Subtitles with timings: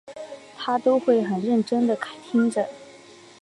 [0.57, 2.67] 她都会很认真地听着